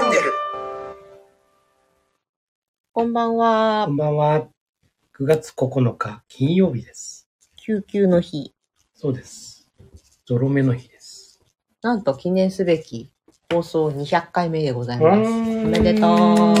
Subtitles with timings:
[0.00, 0.32] ャンネル。
[2.92, 3.92] こんばんはこ。
[3.92, 4.48] んばんは。
[5.18, 7.28] 9月9日、金曜日です。
[7.56, 8.54] 救急の日。
[8.94, 9.68] そうです。
[10.24, 11.40] ゾロ目の日です。
[11.82, 13.12] なんと記念すべき
[13.52, 15.30] 放送200回目でございます。
[15.30, 15.34] お
[15.66, 16.54] めでとう。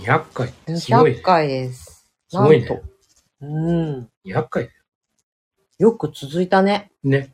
[0.00, 0.52] 200回。
[0.78, 1.22] すごいね200。
[1.22, 2.10] 回です。
[2.28, 2.84] すごいねなんと。
[3.42, 4.10] うん。
[4.24, 4.76] 200回だよ。
[5.78, 6.90] よく続いたね。
[7.04, 7.30] ね。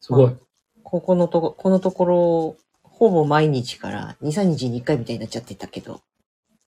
[0.00, 0.36] すごい。
[0.82, 2.56] ここのとこ、このところ、
[3.00, 6.02] ほぼ毎日から2、3日に1回みたいになっちゃってたけど。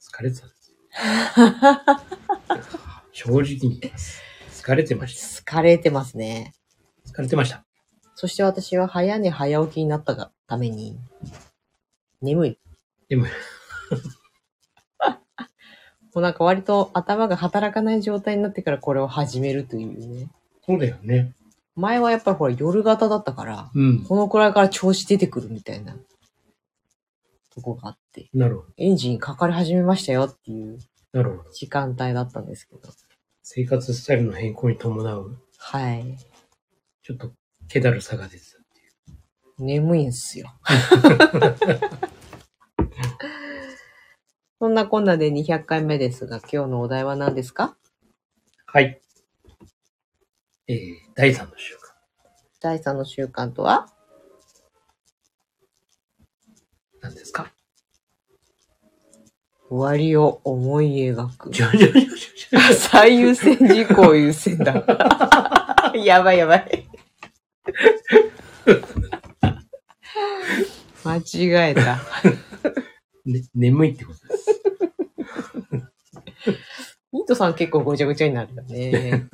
[0.02, 0.78] 疲れてたんですよ。
[3.14, 4.20] 正直に言います。
[4.52, 6.56] 疲れてまし疲れてますね。
[7.06, 7.20] た。
[7.20, 7.64] 疲れてました。
[8.16, 10.98] そして私は早寝早起きになったがために、
[12.24, 12.60] 眠い。
[13.10, 13.26] でも、
[15.06, 15.10] も
[16.16, 20.32] うなんか割と頭が働かない状態になってからこれを始めるというね。
[20.66, 21.36] そうだよね。
[21.76, 24.04] 前はやっぱりほら夜型だったから、うん。
[24.04, 25.96] このくらいから調子出てくるみたいな
[27.54, 28.74] とこがあって、なるほど。
[28.78, 30.80] エンジンかかり始めましたよっていう
[31.12, 31.52] なるほど。
[31.52, 32.82] 時間帯だったんですけど。
[33.44, 36.18] 生活スタイルの変更に伴う、はい。
[37.04, 37.34] ちょっと、
[37.68, 38.58] 気だるさが出てた。
[39.60, 40.52] 眠いんすよ。
[44.60, 47.76] そんなこんなで200回目ですが、今日のお題は何ですか？
[48.66, 49.02] はい。
[50.68, 51.80] えー、第3の習慣。
[52.62, 53.94] 第3の習慣とは？
[57.04, 57.52] 何ですか？
[59.70, 61.52] 終わりを思い描く。
[62.76, 64.74] 最優先事項優先だ。
[65.98, 66.88] やばいやばい。
[71.04, 72.00] 間違えた。
[73.26, 74.62] ね、眠いってことです。
[77.12, 79.28] ミートさん結構ごちゃごちゃになるよね。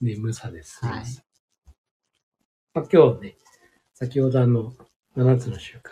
[0.00, 0.84] 眠さです。
[0.84, 1.04] はい
[2.72, 3.36] まあ、今日ね、
[3.92, 4.74] 先ほどあの、
[5.16, 5.90] 7つの習慣、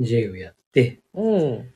[0.00, 1.54] J をやって、うん。
[1.54, 1.68] 今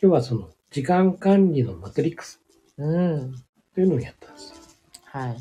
[0.00, 2.40] 日はその、時間管理のマトリックス
[2.78, 3.34] うん。
[3.74, 4.56] というのをやったんですよ。
[5.04, 5.36] は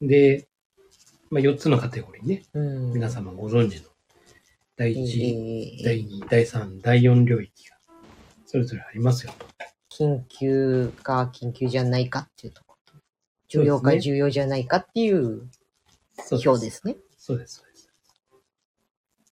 [0.00, 0.06] い。
[0.06, 0.48] で、
[1.30, 2.92] まあ、4つのカテゴリーね、うん。
[2.92, 3.88] 皆様ご存知の、
[4.76, 7.76] 第え1、ー第2、第3、第4領域が、
[8.46, 9.46] それぞれありますよと。
[9.90, 12.70] 緊急か緊急じゃないかっていうところ
[13.50, 15.48] 重要か重要じゃないかっていう
[16.24, 16.96] そう表ですね。
[17.18, 17.69] そうです、そう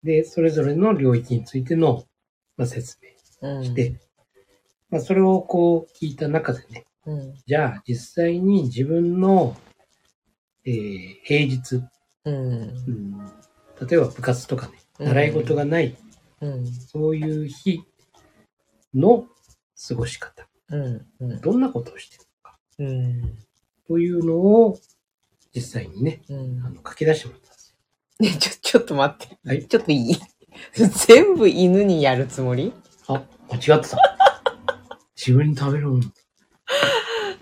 [0.03, 2.05] でそれぞれの領域についての、
[2.57, 2.99] まあ、説
[3.43, 3.65] 明うん。
[3.65, 4.01] して、
[4.91, 7.35] まあ、それをこう聞いた中でね、うん。
[7.47, 9.57] じゃあ実際に自分の、
[10.65, 11.83] えー平日、
[12.25, 12.35] うん。
[12.35, 12.61] う
[12.91, 13.19] ん、
[13.89, 15.97] 例えば部活とかね、うん習い事がない、
[16.41, 16.67] うん。
[16.67, 17.83] そういう日
[18.95, 19.27] の
[19.89, 21.07] 過ごし方、うん。
[21.21, 21.41] うん。
[21.41, 23.39] どんなことをしてるのか、うん。
[23.87, 24.79] というのを
[25.55, 27.58] 実際にね、うんあの書き出してもらった。
[28.21, 29.39] ね、ちょ、ちょっと待って。
[29.47, 30.17] はいちょっといい？
[31.07, 32.73] 全部犬にやるつもり？
[33.07, 33.99] あ、間違ってた。
[35.17, 36.03] 自分に食べるもの。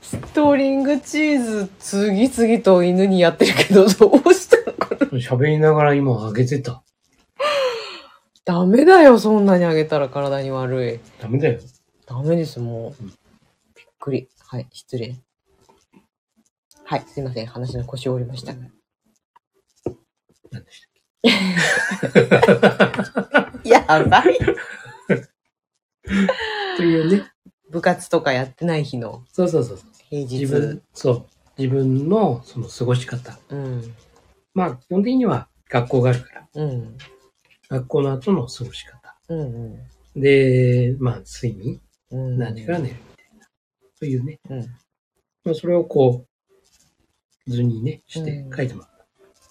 [0.03, 5.11] ストリングチーズ次々と犬にやってるけど、どうしたのかな？
[5.19, 6.83] 喋りながら今あげてた。
[8.45, 11.01] ダメだよ、そんなにあげたら体に悪い。
[11.21, 11.59] ダメだよ。
[12.07, 13.03] ダメです、もう。
[13.03, 13.13] うんび
[13.83, 14.29] っくり。
[14.47, 15.17] はい、失礼。
[16.85, 17.47] はい、すいません。
[17.47, 18.55] 話の腰を折りました。
[20.51, 20.93] 何でしたっ
[23.65, 24.39] やばい。
[24.39, 24.45] け
[26.77, 27.31] というね。
[27.71, 29.89] 部活とかやってない日のそうそうそうそう。
[30.09, 30.41] 平日。
[30.41, 31.27] 自分、そう。
[31.59, 33.39] 自分のその過ごし方。
[33.49, 33.95] うん。
[34.55, 36.97] まあ、基本的には学校があるから、うん。
[37.69, 39.17] 学校の後の過ごし方。
[39.29, 39.79] うん。
[40.15, 41.81] で、まあ、睡眠、
[42.11, 42.39] うん。
[42.39, 43.47] 何時から寝るみたいな。
[43.99, 44.39] というね。
[44.49, 44.61] うん。
[45.45, 46.25] まあ、それをこ
[47.47, 48.91] う、図にね、してうん書いてもらっ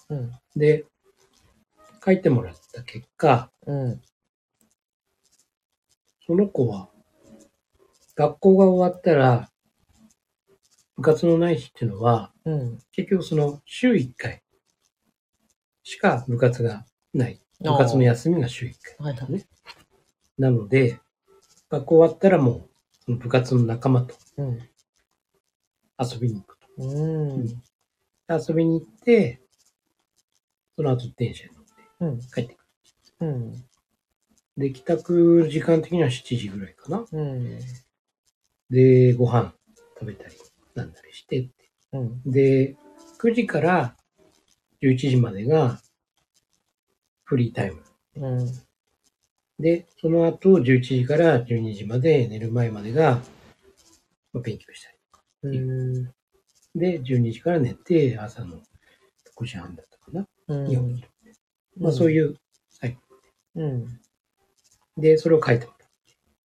[0.08, 0.14] た。
[0.14, 0.32] うん。
[0.56, 0.86] で、
[2.04, 4.02] 書いてもらった結果、うん。
[6.26, 6.88] その子は、
[8.16, 9.50] 学校が終わったら、
[10.96, 12.78] 部活のない日っていうのは、うん。
[12.90, 14.42] 結局その週1回
[15.82, 17.40] しか部活がない。
[17.60, 19.06] 部活の休みが週1回。
[19.06, 19.46] はいはい。
[20.38, 21.00] なので、
[21.70, 22.68] 学校終わったらも
[23.06, 24.58] う、部活の仲間とうん。
[25.98, 26.66] 遊びに行くと。
[26.78, 27.62] うん。
[28.28, 29.40] 遊びに行って、
[30.76, 31.70] その後電車に乗って
[32.00, 32.20] うん。
[32.20, 32.58] 帰ってく
[33.20, 33.28] る。
[33.28, 33.64] うん。
[34.58, 37.04] で、帰宅時間的には7時ぐらいかな。
[37.10, 37.58] うん。
[38.70, 39.54] で、ご飯
[39.98, 40.36] 食べたり、
[40.74, 41.70] なんだりしてって。
[41.92, 42.22] うん。
[42.30, 42.76] で、
[43.18, 43.96] 9時から
[44.82, 45.80] 11時までが
[47.24, 47.82] フリータイム。
[48.16, 48.66] うん。
[49.58, 53.20] で、その後11時から12時まで寝る前までが、
[54.32, 54.90] まあ、勉強した
[55.48, 55.58] り。
[55.58, 56.04] うん。
[56.74, 58.56] で、12時から寝て、朝の
[59.38, 59.95] 6時半だった
[60.46, 60.66] かな、うん。
[60.66, 61.08] に起きる。
[61.78, 62.36] まあそういう、
[62.80, 62.98] はい。
[63.56, 64.00] うん。
[64.96, 65.72] で、それを書いても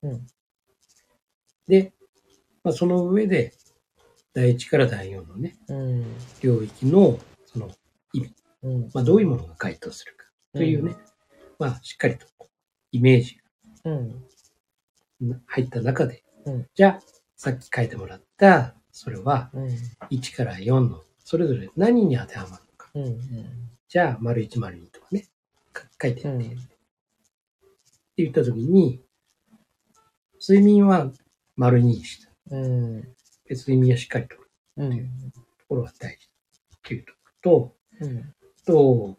[0.04, 0.14] らう。
[0.14, 0.28] うん。
[1.68, 1.94] で、
[2.64, 3.54] まあ、その上で、
[4.34, 6.06] 第1から第4のね、うん。
[6.42, 7.70] 領域の、その、
[8.64, 8.90] うん。
[8.94, 10.96] まあ、どういうものが該当するかというね、
[11.60, 12.28] まあ、しっかりと
[12.92, 13.38] イメージ
[13.86, 15.30] うん。
[15.30, 17.02] が入った中で、うんじゃあ、
[17.36, 19.68] さっき書いてもらった、それはうん。
[20.10, 22.92] 1から4の、それぞれ何に当てはまるのか。
[22.94, 23.20] うん。
[23.92, 25.28] じゃあ、丸1、丸2とかね、
[25.74, 26.38] か書いてうん。
[26.38, 26.64] みて、って
[28.20, 29.02] 言ったときに、
[30.40, 31.12] 睡眠は
[31.58, 32.32] 丸2にした。
[32.52, 33.02] うん。
[33.02, 33.10] で
[33.50, 34.92] 睡眠はしっかりとるうん。
[35.34, 37.12] ところが大事っていうと
[37.44, 38.16] こうん。
[38.18, 38.24] ろ
[38.66, 39.18] と、と、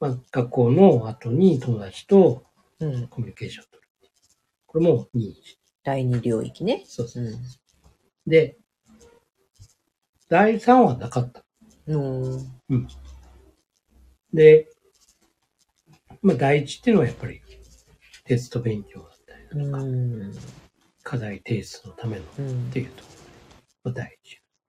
[0.00, 2.42] まあ、学校の後に友達と
[2.80, 3.06] うん。
[3.06, 3.88] コミュニケーションを取る。
[4.66, 5.54] これも2にし
[5.84, 5.92] た。
[5.92, 6.82] 第二領域ね。
[6.84, 7.30] そうそうう。
[7.30, 7.40] ん。
[8.26, 8.58] で、
[10.28, 11.44] 第3はなかった。
[11.86, 12.40] の
[14.32, 14.68] で、
[16.22, 17.40] まあ、第1っていうのはやっぱり
[18.24, 20.32] テスト勉強だったりうとか、ん。
[21.02, 22.80] 課題提出のためのっうんて。
[22.80, 23.10] いうとこ
[23.84, 24.18] ろで、まあ、第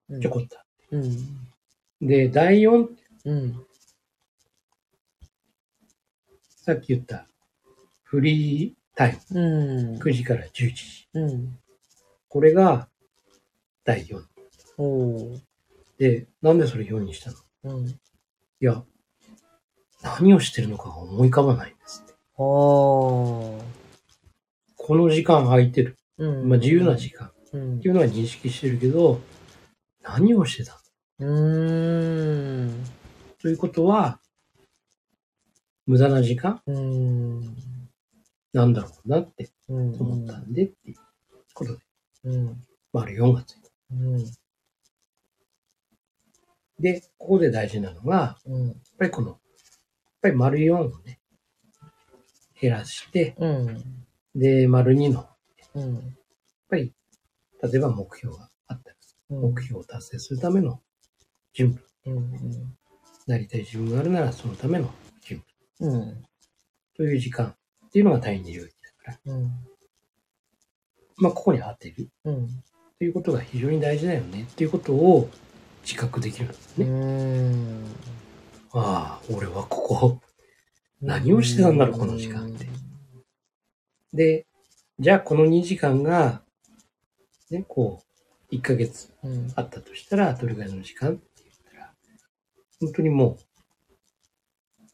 [0.09, 1.03] うん1、ちょこっとあっうん。
[1.03, 1.17] て。
[2.01, 2.87] で、第4、
[3.25, 3.65] うん。
[6.47, 7.27] さっき言った
[8.03, 9.99] フリータイうんム、。
[9.99, 11.07] 9時から11時。
[11.13, 11.57] うん。
[12.29, 12.87] これが
[13.83, 14.23] 第4。
[14.77, 15.39] おー。
[15.97, 17.37] で、なんでそれ4にしたの？
[17.79, 17.87] うん。
[17.87, 17.95] い
[18.59, 18.83] や、
[20.03, 22.13] 何をしてるのかが思い浮かばないんですって。
[22.37, 23.61] あー。
[24.77, 25.97] この時間空いてる。
[26.17, 26.49] うん。
[26.49, 29.19] まあ、自由な時間っうんていうのは認識してるけど、
[30.01, 30.79] 何をしてた
[31.19, 31.27] の？
[31.27, 32.85] うーん。
[33.41, 34.19] ということは、
[35.85, 36.61] 無駄な時間？
[36.65, 37.55] うん。
[38.53, 39.95] なんだろうなってうん。
[39.95, 40.97] 思ったんでっていう
[41.53, 41.79] ことで、
[42.23, 42.63] うん。
[42.93, 43.69] 丸4がついた。
[43.91, 44.25] うん。
[46.79, 48.67] で、ここで大事なのが、うん。
[48.67, 49.37] やっぱりこの、
[50.21, 51.19] ぱり丸4をね、
[52.59, 54.05] 減らして、うん。
[54.35, 55.19] で、丸2の、
[55.57, 56.17] やっうん。
[56.69, 56.93] ぱり、
[57.61, 58.95] 例えば目標があったら、
[59.31, 59.41] うん。
[59.53, 60.81] 目標を達成するための
[61.53, 62.77] 準備、うん。
[63.27, 64.91] なりたい自分があるならそのための
[65.21, 65.43] 準
[65.79, 66.25] 備うん。
[66.95, 68.75] という時間っていうのが第二領域
[69.05, 69.51] だから、うん。
[71.17, 72.63] まあ、ここに当てるうん。
[72.97, 75.29] ということが非常に大事だよねっていうことを
[75.83, 76.87] 自覚できるんですうね。
[79.35, 80.21] 俺はここ。
[81.01, 82.67] 何をしてたんだろうこの時間って
[84.13, 84.45] で、
[84.99, 86.41] じゃあこの2時間が、
[87.49, 88.03] ね、こ
[88.51, 89.51] う、1ヶ月うん。
[89.55, 91.93] あったとしたら、どれぐらいの時間って言ったら、
[92.81, 93.43] 本当にもう、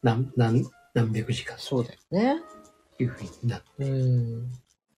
[0.02, 0.64] 何、何、
[0.94, 2.40] 何百時間そうだよね。
[2.96, 3.94] というふうになって、本う
[4.42, 4.52] ん。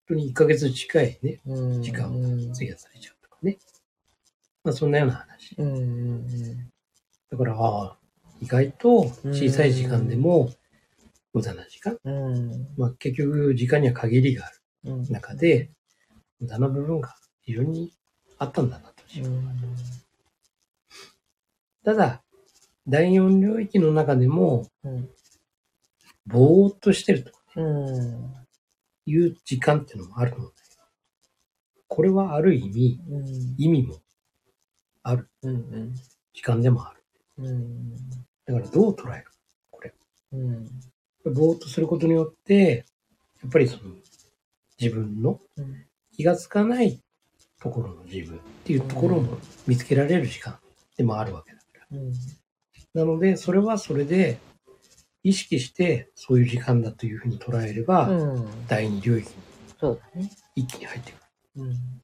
[0.06, 1.82] 当に1ヶ月近いね、うん。
[1.82, 3.58] 時間を費やされちゃうとかね。
[4.62, 5.56] まあそんなような話。
[7.30, 7.96] だから、ああ、
[8.40, 10.50] 意外と小さい時間でも
[11.32, 11.98] 無駄な時間。
[12.04, 12.68] うん。
[12.76, 15.08] まあ結局時間には限りがあるうん。
[15.10, 15.70] 中で、
[16.40, 17.92] 無駄な部分が非常に
[18.38, 18.94] あったんだなと。
[19.22, 19.48] うん。
[21.84, 22.22] ただ、
[22.86, 25.10] 第四領域の中でも、うん。
[26.26, 28.34] ぼーっとしてるとうん。
[29.06, 30.52] いう時間っていうのもあるので、
[31.88, 33.54] これはある意味、うん。
[33.58, 34.00] 意味も
[35.02, 35.94] あるうん。
[36.32, 37.00] 時間でもある。
[38.50, 38.62] うん。
[38.62, 39.24] だからどう捉える？
[39.70, 39.94] これ。
[40.32, 40.64] うん。
[41.34, 42.84] ぼーっとすることによって、
[43.42, 43.94] やっぱりその
[44.80, 45.86] 自分のうん。
[46.12, 47.00] 気がつかない
[47.62, 50.58] ところの自分っていうところも見つけられる時間
[50.98, 51.98] でもあるわけだから。
[51.98, 52.12] うん。
[52.92, 54.38] なので、それはそれで
[55.22, 58.66] 意識してそういう時間だというふうに捉えれば、うん。
[58.66, 59.34] 第二領域に
[59.78, 60.30] そうだね。
[60.56, 61.22] 一気に入ってくる。
[61.56, 61.99] うん。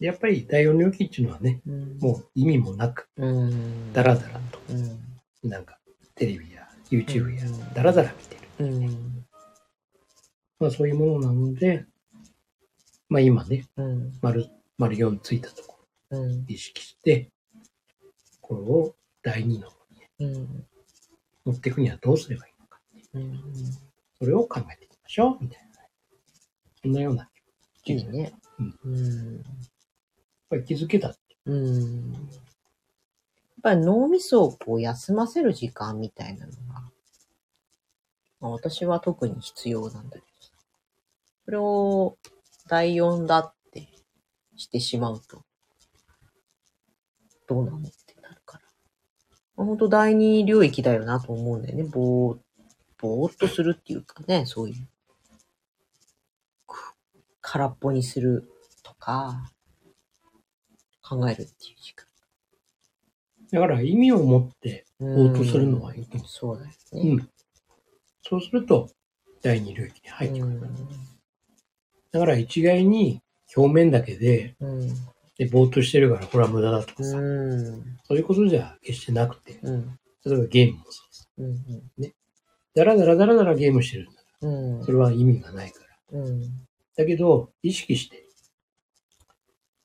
[0.00, 1.98] でやっぱり第四領域っていうのはね、うん。
[1.98, 3.92] もう意味もなく、うん。
[3.92, 5.50] ダラダラと、うん。
[5.50, 5.78] なんか
[6.14, 8.66] テレビや YouTube やうんダラダラ見てる。
[8.66, 9.26] うん。
[10.60, 11.84] まあそういうものなので、
[13.08, 14.12] まあ今ね、うん。
[14.22, 15.78] 丸、丸4ついたとこ
[16.10, 16.44] ろうん。
[16.46, 17.30] 意識して、
[18.40, 20.66] これを第2の方にねうん。
[21.44, 22.80] 持っていくにはどうすればいいのか。
[23.14, 23.42] うん。
[24.18, 25.68] それを考えていきましょう、みたいな。
[26.82, 27.28] そんなような。
[27.84, 28.32] いいね。
[28.84, 29.36] うん。
[29.36, 29.44] やっ
[30.48, 31.14] っぱり気づけた。
[31.44, 32.12] うん。
[32.12, 32.22] やっ
[33.62, 36.90] ぱり脳みそをこう休ませる時間みたいなのが、
[38.40, 40.24] まあ、私は特に必要なんだけど。
[41.44, 42.18] それを
[42.68, 43.88] 第4だって
[44.56, 45.44] してしまうと、
[47.46, 48.64] どうなのってなるから。
[49.56, 51.84] まあ本当第二領域だよなと思うんだよね。
[51.84, 52.38] ぼー、
[52.98, 54.88] ぼーっとするっていうかね、そういう。
[57.40, 58.46] 空っぽにする
[58.82, 59.50] とか、
[61.08, 62.06] 考えるっていう時間。
[63.50, 66.96] だから意味を持ってうん応答するのはいいと思そうだよう。
[66.96, 67.10] ね。
[67.12, 67.30] うん。
[68.22, 68.90] そうすると、
[69.42, 70.52] 第二領域に入ってくる。
[70.52, 70.88] うん。
[72.10, 73.22] だから一概に
[73.56, 74.88] 表面だけで、うん。
[75.38, 77.98] で、ぼーっとしてるからこれは無駄だとかさ、うん。
[78.04, 79.98] そういうことじゃ決してなくて、うん。
[80.26, 81.24] 例えばゲームもそうさ。
[81.38, 82.12] うん。
[82.74, 84.20] だらだらだらだらゲームしてるんだ。
[84.42, 84.84] うん。
[84.84, 85.80] それは意味がないか
[86.12, 86.20] ら。
[86.20, 86.42] うん。
[86.96, 88.26] だけど、意識して、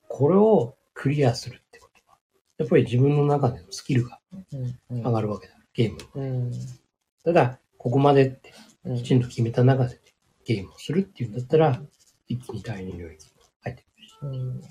[0.10, 2.18] これをクリアするってことは、
[2.58, 4.20] やっぱり自分の中でのスキルが
[4.90, 5.04] うん。
[5.04, 5.54] 上がるわけだ。
[5.74, 6.00] ゲーム。
[6.16, 6.52] うん。
[7.24, 8.54] ただ、ここまでって
[8.86, 8.98] うん。
[8.98, 10.02] きちんと決めた中で、ね、
[10.46, 11.82] ゲームをするっていうんだったら、
[12.28, 13.32] 一気に第二領域に
[13.62, 14.18] 入ってくるし。
[14.22, 14.62] うん。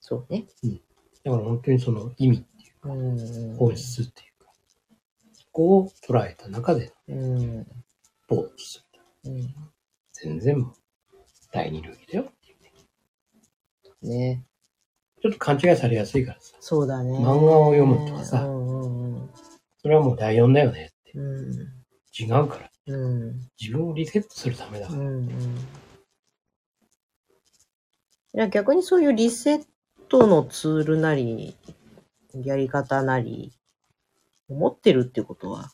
[0.00, 0.46] そうね。
[1.24, 3.56] だから本当にその意味っていうか、うん。
[3.56, 4.52] 本質っていうか、
[5.32, 7.66] そこを捉えた中で、うん。
[8.28, 8.84] ぼーっとす
[9.24, 9.32] る。
[9.32, 9.54] うん。
[10.12, 10.74] 全然もう、
[11.52, 12.32] 第二領域だよ
[14.02, 14.08] ね。
[14.08, 14.44] ね。
[15.22, 17.18] ちょっと勘違いされやすいからさ、そうだね。
[17.18, 19.30] 漫画を読むとかさうんうんうん。
[19.82, 21.12] それはもう第四だよねって。
[21.18, 21.80] うん。
[22.18, 22.70] 違うから。
[22.86, 23.48] うん。
[23.60, 25.00] 自分をリセットするためだから。
[25.00, 25.28] うんうん。
[25.28, 25.32] い
[28.32, 29.64] や、逆にそういうリセッ
[30.08, 31.56] トのツールなり、
[32.34, 33.52] やり方なり、
[34.48, 35.70] 持ってるってことは、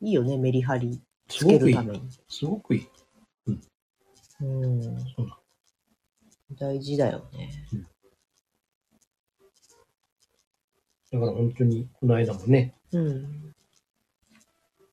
[0.00, 1.82] いいよね、メリハリつけすごくいいるた。
[1.82, 2.10] めに。
[2.28, 2.88] すごくいい。
[3.46, 3.60] うん。
[4.38, 4.46] そ
[5.22, 5.41] うなの
[6.58, 7.50] 大事だよね。
[11.12, 13.54] だから本当に、この間もね、うん。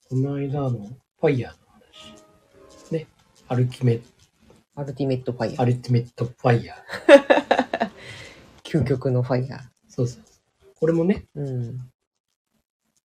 [0.10, 0.72] この間の
[1.20, 2.92] ファイヤーの話。
[2.92, 3.08] ね。
[3.48, 4.00] アルティメ、
[4.76, 7.92] ultimate FIRE。ultimate FIRE。
[8.64, 10.74] 究極の FIRE そうそうそう。
[10.76, 11.40] これもね、ー。
[11.40, 11.92] うん。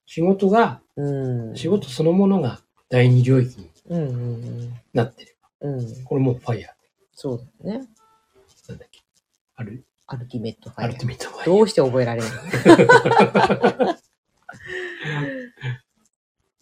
[0.06, 1.56] 仕事が、うん。
[1.56, 5.80] 仕事そのものが第二領域にうんうんなってれうん。
[5.80, 5.88] うん。
[5.88, 6.74] ば、これも FIRE
[7.12, 7.88] そうだよね。
[8.70, 8.72] ー。
[8.72, 9.00] なんだっけ？
[9.56, 11.46] アル、 ultimate FIRE ultimate FIRE。
[11.56, 12.28] どうして覚えられる
[13.84, 13.96] の？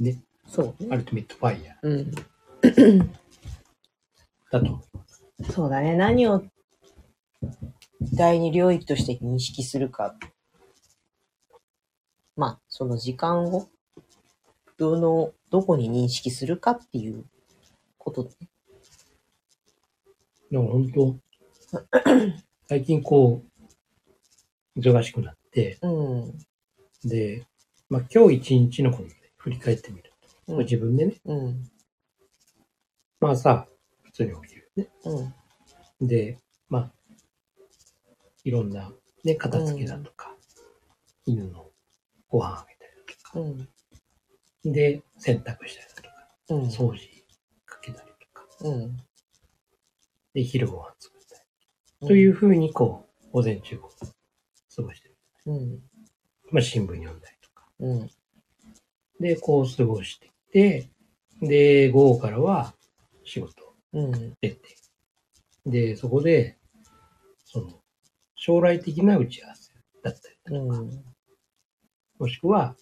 [0.00, 0.22] ね。
[0.46, 0.88] そうね。
[0.90, 2.12] アルティメットファイヤうん。
[2.62, 3.10] ー
[4.50, 4.82] だと。
[5.52, 5.96] そうだね。
[5.96, 6.42] 何を
[8.14, 10.16] 第二領域として認識するか。
[12.36, 13.68] まあ、その時間を、
[14.76, 17.24] どの、どこに認識するかっていう
[17.98, 18.30] ことで。
[20.50, 21.16] でも本当、
[22.68, 23.42] 最近こ
[24.76, 26.38] う、忙しくなって、うん。
[27.04, 27.46] で、
[27.90, 30.12] まあ今日一日のことで振り返ってみる
[30.46, 30.58] と、うん。
[30.60, 31.70] 自分でね、うん。
[33.20, 33.66] まあさ、
[34.02, 34.88] 普通に起きるよね。
[36.00, 36.06] うん。
[36.06, 36.92] で、まあ、
[38.44, 38.92] いろんな
[39.24, 40.34] ね、片付けだとか、
[41.26, 41.66] 犬の
[42.28, 44.72] ご飯あげたりだとか、うん。
[44.72, 46.08] で、洗濯したりだとか、
[46.50, 46.62] うん。
[46.68, 47.00] 掃除
[47.66, 48.96] かけたりとか、うん。
[50.34, 51.17] で、昼ご飯作ったり、
[52.00, 53.90] というふうにこう、午前中を
[54.74, 55.16] 過ごしてる。
[55.46, 55.82] うん。
[56.50, 57.66] まあ新聞読んだりとか。
[57.80, 58.10] うん。
[59.20, 60.88] で、こう過ごしてて、
[61.40, 62.74] で、午後からは
[63.24, 64.34] 仕事うん。
[64.40, 64.58] 出て、
[65.66, 66.56] で、そこで、
[67.44, 67.80] その、
[68.36, 71.04] 将来的な打ち合わせだったりだとか、うん。
[72.18, 72.76] もしくは、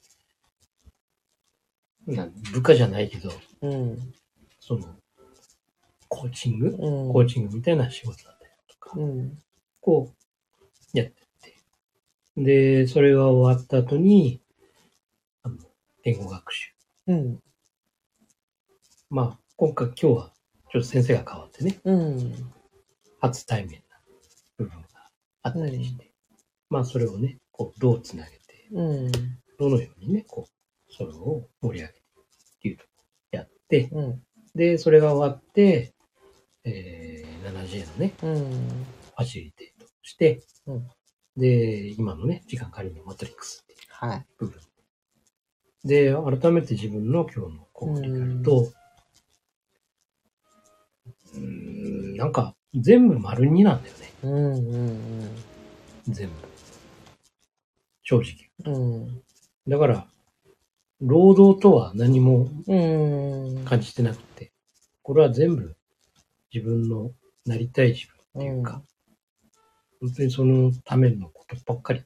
[2.07, 3.33] なん部下じゃないけど、
[3.63, 4.13] うん。
[4.61, 4.95] その、
[6.09, 7.13] コーチング、うん。
[7.13, 8.36] コーチングみたいな仕事だ
[8.95, 9.39] うん。
[9.81, 10.13] こ
[10.95, 11.17] う、やって。
[12.37, 14.41] で、それが終わった後に、
[15.43, 15.57] あの、
[16.03, 16.73] 言語学習。
[17.09, 17.43] うん。
[19.11, 20.33] まあ、今回、今日は、
[20.71, 22.53] ちょっと先生が変わってね、うん。
[23.21, 23.99] 初対面な
[24.59, 24.87] 部分が
[25.43, 26.13] あったりして、
[26.69, 29.13] まあそれをね、こうどうつなげて、うん。
[29.59, 32.91] どのようにね、こう、それを盛り上げてっていうとこ
[33.31, 34.23] やって、うん。
[34.55, 35.95] で、それが終わって、
[36.67, 38.35] えー、7J のね、うん。
[38.35, 40.87] ファシリテートして、うん
[41.37, 44.27] で、今のね、時間管理のマトリックスっていうはい。
[44.39, 44.59] 部分。
[45.85, 48.73] で、改めて自分の今日のこう振り返ると、
[51.35, 54.13] うーん、なんか全部丸2なんだよね。
[54.23, 54.55] うん。
[54.55, 55.31] うん。
[56.09, 56.35] 全部。
[58.03, 58.23] 正
[58.65, 58.75] 直。
[58.75, 59.23] うん。
[59.69, 60.07] だから、
[61.03, 63.65] 労働とは何もうん。
[63.67, 64.53] 感じてなくて、
[65.03, 65.76] これは全部
[66.53, 67.11] 自分の
[67.45, 68.83] なりたい自分っていうか、
[70.01, 72.05] 本当にそのためのことばっかり。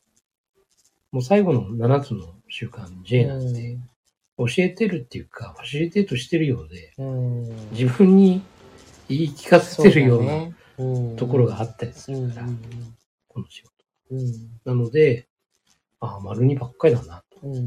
[1.12, 3.78] もう最後の7つの習慣 J なんて、
[4.38, 7.70] 教えてるっていうか、ファシリテートしてるようで、うん。
[7.72, 8.42] 自分に
[9.08, 12.28] 言い聞かせてるようななところがあったりすうん。
[12.28, 12.46] るから、
[13.28, 13.72] この仕事。
[14.12, 14.30] うん。
[14.64, 15.26] なので、
[16.00, 17.40] ああ、丸にばっかりだなと。
[17.42, 17.64] うん。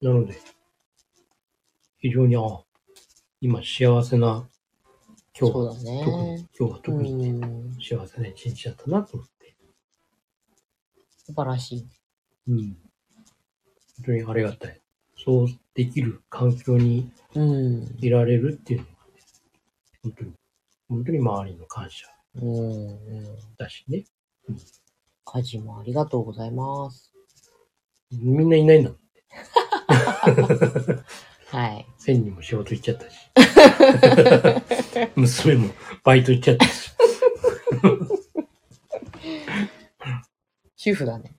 [0.00, 0.34] なので、
[1.98, 2.64] 非常に、ああ、
[3.40, 4.48] 今幸せな、
[5.36, 6.04] 今日は、ね。
[6.04, 9.56] 特に、今日は特にね、うん幸せな一日だったなと思って、
[11.26, 11.88] 素晴らしい。
[12.46, 12.58] うん。
[13.96, 14.80] 本当にありがたい。
[15.16, 17.96] そうできる環境にうん。
[17.98, 18.96] いられるっていうのがね、
[20.04, 20.32] 本当に、
[20.88, 22.88] 本当に周りの感謝うん。
[22.88, 23.26] うん。
[23.58, 24.04] だしね。
[25.24, 27.12] 家事もありがとうございます。
[28.12, 28.98] みんないないんだもん。
[31.54, 31.86] はい。
[31.98, 33.30] 千人も仕事行っちゃったし。
[35.14, 36.90] 娘もバイト行っちゃったし。
[40.74, 41.36] 主婦だね。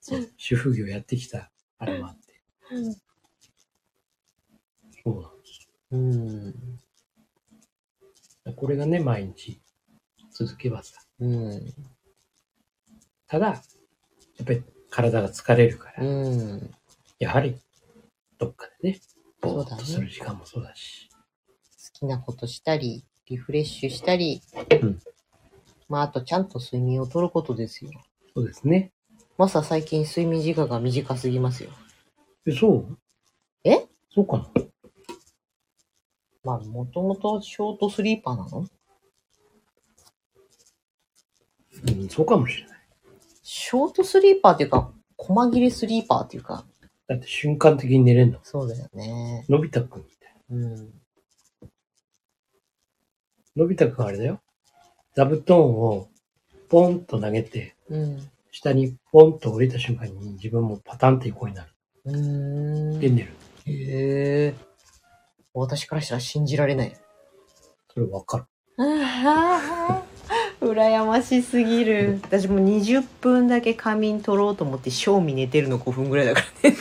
[0.00, 2.40] そう主婦業やってきた、あれもあって。
[5.02, 6.54] そうなんですうん。
[8.44, 8.52] よ。
[8.54, 9.60] これがね、毎日
[10.30, 11.00] 続けばさ。
[11.18, 11.74] うん。
[13.26, 16.70] ただ、やっぱり体が疲れるから、うん。
[17.18, 17.58] やはり、
[18.38, 19.00] どっかでね、
[19.40, 21.08] ぼーっとそうだねする時間もそうだし。
[21.10, 24.42] 好きなことしたり、リフレッシュしたり、
[24.82, 24.98] うん
[25.88, 27.90] まあ、あとちゃんと睡眠をとることですよ。
[28.34, 28.92] そうですね。
[29.36, 31.70] マサ最近睡眠時間が短すぎますよ。
[32.46, 32.98] え、そう？
[33.64, 33.86] え？
[34.12, 34.50] そうかな？
[36.42, 38.66] まあ、もともとショートスリーパーなの？
[41.86, 42.78] うん、そうかもしれない。
[43.42, 46.64] ショートスリーパーっていうか、細切れスリーパーっていうか、
[47.06, 48.38] だって瞬間的に寝れんの。
[48.42, 49.44] そうだよね。
[49.48, 50.74] のび太くんみたいうん。
[50.76, 50.82] な。
[53.56, 54.40] のび太くんあれだよ。
[55.14, 56.08] 座布団を
[56.68, 58.30] ポンと投げて、うん。
[58.50, 61.70] 下にポンと降りた瞬間に自分もパタンって横になる。
[62.06, 63.00] うーん。
[63.00, 63.32] で寝る。
[63.66, 64.54] へえ。
[65.52, 66.96] 私からしたら信じられない。
[67.92, 68.44] それわかる。
[68.76, 69.73] ああ、
[70.74, 72.18] 羨ましすぎる。
[72.24, 76.76] 私もう20分だけ仮眠取ろうと思って、正味寝てるの5分ぐらいだからね。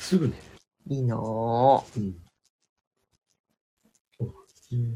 [0.00, 0.38] すぐ寝る。
[0.88, 1.82] いいなぁ。
[1.96, 2.16] うん。
[4.72, 4.94] うん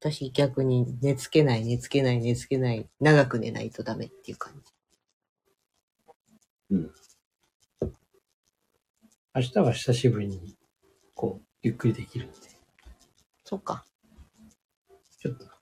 [0.00, 4.74] 私逆に寝つけない、寝つけない、寝つけない、長く寝ないとダメっていう感じ。
[9.34, 10.54] 明日は久しぶりに、
[11.14, 12.36] こう、ゆっくりできるんで、
[13.44, 13.86] そっか。
[15.18, 15.53] ちょっと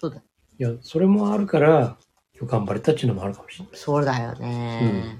[0.00, 0.18] そうだ。
[0.18, 0.22] い
[0.62, 1.98] や、それもあるから、
[2.36, 3.76] 今日頑張れたっていうのもあるかもしれない。
[3.76, 5.18] そうだよね、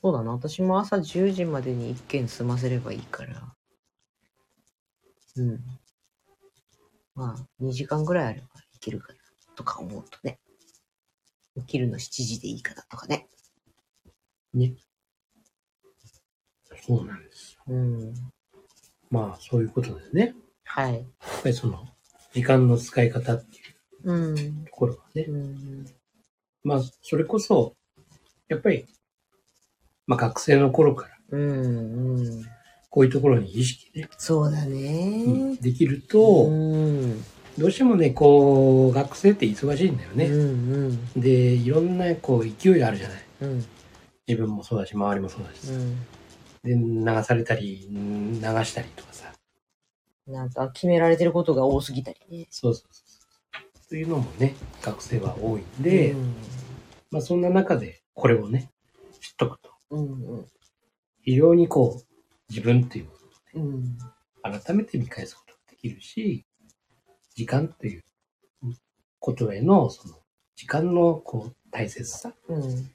[0.00, 0.32] そうだな。
[0.32, 3.54] 私も朝10時までに一件済ませればいいから。
[5.36, 5.60] うん。
[7.14, 9.18] まあ、2時間ぐらいあればいけるかな。
[9.54, 10.40] とか思うとね。
[11.56, 13.28] 起きるの7時でいいかなとかね。
[14.54, 14.74] ね。
[16.80, 17.62] そうなんですよ。
[17.68, 18.14] うん。
[19.10, 20.34] まあ、そういうことですね。
[20.64, 20.94] はい。
[20.94, 21.04] やっ
[21.42, 21.86] ぱりその、
[22.32, 23.60] 時間の使い方ってい
[24.04, 24.64] ううん。
[24.64, 25.22] ところはね。
[25.22, 25.86] うん。
[26.64, 27.74] まあ、それこそ、
[28.48, 28.86] やっぱり、
[30.06, 32.16] まあ学生の頃から、うん。
[32.16, 32.44] うん。
[32.90, 35.56] こういうところに意識ね、そうだうんね。
[35.60, 37.24] できると、うん。
[37.56, 40.26] どうしてもね、こう、学生って忙しいんだよね。
[40.26, 40.34] うん。
[40.34, 41.20] うん。
[41.20, 43.18] で、いろんな、こう、勢いあるじゃない。
[43.42, 43.64] うん。
[44.26, 45.70] 自分もそうだし、周りもそうだし。
[45.70, 47.04] うん。
[47.04, 49.31] で、流されたり、うん流したりとかさ。
[50.26, 52.46] なんか決められてることが多すぎたりね。
[52.50, 53.88] そうそうそう。
[53.88, 56.34] というのもね、学生は多いんで、うん。
[57.10, 58.70] まあそんな中で、これをね、
[59.20, 60.04] 知っとくと、うん。
[60.06, 60.46] うん。
[61.22, 62.06] 非常にこう、
[62.48, 63.12] 自分っていうも
[63.54, 63.98] のうん。
[64.54, 66.46] を改めて見返すことができるし、
[67.34, 68.02] 時間という
[69.18, 70.14] ことへの、その、
[70.56, 72.34] 時間のこう、大切さ。
[72.48, 72.90] うん。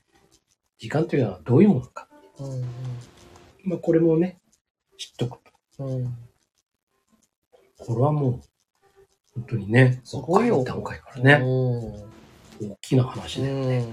[0.80, 2.08] 時間というのはどういうものか。
[2.40, 2.62] うん。
[3.64, 4.40] まあこれもね、
[4.98, 5.40] 知っとく
[5.78, 5.86] と。
[5.86, 6.16] うん。
[7.78, 8.42] これはもう、
[9.36, 11.46] 本当にね、すごいよ段階からね、
[12.60, 12.72] うん。
[12.72, 13.86] 大きな話だよね。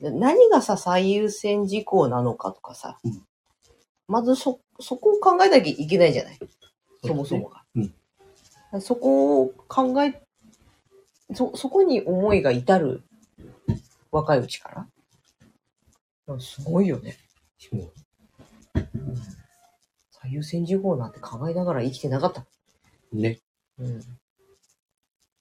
[0.00, 0.20] うん。
[0.20, 3.22] 何がさ、最優先事項なのかとかさ、うん
[4.10, 6.38] まずそ、そこを考えなきゃいけないじゃない
[7.06, 7.62] そもそもが。
[7.76, 7.94] うん
[8.80, 10.22] そこを考え、
[11.34, 13.02] そ、そこに思いが至る
[14.12, 14.86] 若いうちか
[16.28, 16.40] ら。
[16.40, 17.16] すごいよね。
[20.22, 22.44] 最優先事項なんて考えながら生きてなかった。
[23.12, 23.40] ね。
[23.78, 24.00] うん。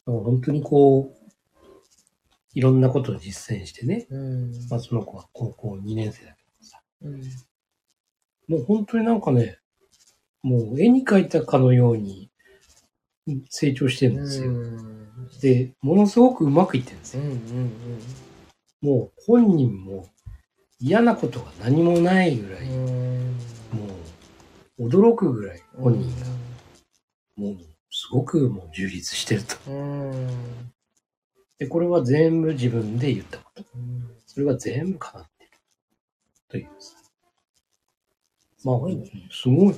[0.06, 1.20] 本当にこう、
[2.54, 4.08] いろんなことを実践してね。
[4.10, 4.52] うん。
[4.70, 6.82] まあその子は高校2年生だけどさ。
[7.02, 7.22] うん。
[8.48, 9.60] もう本当になんかね、
[10.42, 12.32] もう絵に描いたかのように
[13.28, 14.50] うん成長してるんですよ。
[14.50, 15.08] うん。
[15.42, 17.24] で、ものすごくうまくいってるんですうん。
[17.24, 17.34] うよ。
[17.34, 19.00] ん。
[19.00, 20.10] もう本人も
[20.80, 22.76] 嫌なことが何もないぐらい、うん。
[22.86, 23.29] もう
[24.80, 26.26] 驚くぐらい本人が、
[27.36, 27.58] もう
[27.92, 29.56] すごくもう充実してると。
[29.68, 30.28] うん。
[31.58, 33.64] で、これは全部自分で言ったこと。
[33.76, 34.04] うん。
[34.26, 35.52] それが全部叶ってる。
[36.50, 36.96] というさ。
[38.58, 39.10] すごいね。
[39.32, 39.74] すごい。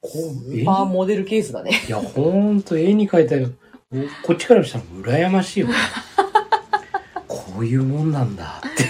[0.00, 1.70] こスう、ーパーモデルケースだね。
[1.88, 3.48] いや、ほんと絵に描いたよ。
[4.26, 5.74] こっちからしたら羨ましいよね。
[7.28, 8.84] こういうもんなんだって。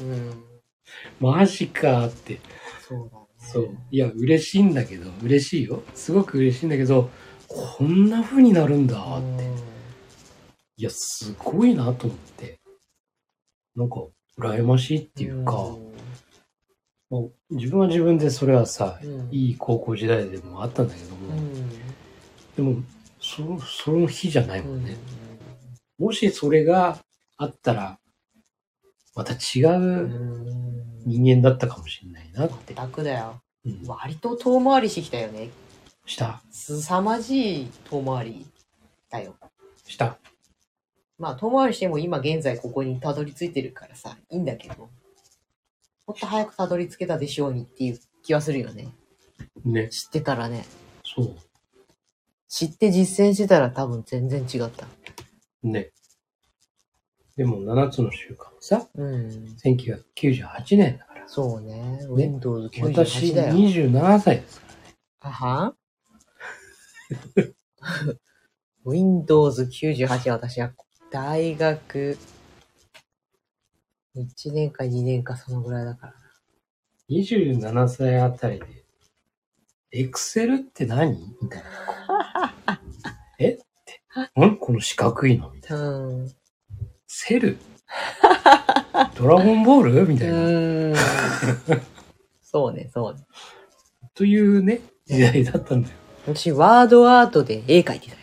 [0.00, 0.44] うん。
[1.18, 2.40] マジかって。
[2.86, 3.23] そうだね。
[3.54, 3.68] そう。
[3.90, 5.82] いや、嬉しいんだけど、嬉しいよ。
[5.94, 7.10] すごく嬉しいんだけど、
[7.48, 9.48] こんな風になるんだって。
[10.76, 12.58] いや、すごいなと思って。
[13.76, 13.96] なんか、
[14.38, 15.52] 羨ましいっていうか、
[17.10, 21.68] もう自分は自分でそれはさ、うんいい高校時代でもあったんだけどうも、ん。
[22.56, 22.82] でも、
[23.20, 24.96] そその日じゃないもうんんね。
[25.98, 26.98] もしそれが
[27.36, 28.00] あったら、
[29.14, 29.68] また違う。
[29.70, 29.80] う
[30.50, 32.74] ん人間だったかもしれないなって。
[32.74, 33.43] 楽だよ。
[33.66, 35.50] うん、割と遠回りしてきたよね。
[36.06, 38.46] した、凄まじい遠回り
[39.10, 39.34] だよ。
[39.86, 40.18] した。
[41.18, 44.90] まあ遠回りしても今現在ここにたどり着いてるからさ、いいんだけど。
[46.06, 48.92] もっと早くたどり着けたでしょうにっていう気はするよね。
[49.64, 50.66] ね、知ってたらね。
[51.04, 51.34] そ
[52.48, 54.86] 知って実践してたら多分全然違った。
[55.64, 55.68] う。
[55.68, 55.92] ね。
[57.36, 59.56] でも、7つの習慣はさ、うん。
[59.64, 61.13] 1998年だから。
[61.26, 61.98] そうね。
[61.98, 63.54] ね Windows 私、98だよ。
[63.54, 64.96] 27歳ですからね。
[65.20, 65.74] あは
[68.84, 70.72] Windows 98私は
[71.10, 72.18] 大学
[74.16, 76.14] 1年か2年かそのぐらいだから。
[77.10, 78.84] 27歳あたりで、
[79.92, 81.36] エクセルって何？
[81.42, 82.80] みたいな。
[83.38, 83.50] え？
[83.52, 84.46] って。
[84.46, 85.50] んこの四角いの？
[85.50, 85.98] みたいな。
[85.98, 86.32] うん。
[87.06, 87.58] セル
[89.16, 90.08] ドラゴンボール？
[90.08, 90.34] みたいな。
[90.34, 90.40] う
[90.92, 90.94] ん。
[92.40, 93.20] そうね、そうね。
[94.14, 95.94] というね、時代だったんだよ。
[96.26, 98.18] 私、ワードアートで絵描いてたよ。